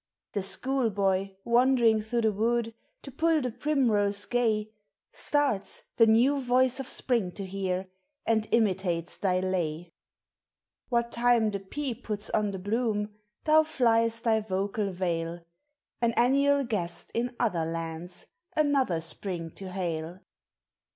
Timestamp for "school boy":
0.41-1.35